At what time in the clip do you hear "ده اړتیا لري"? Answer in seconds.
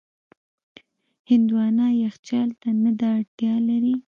2.99-3.95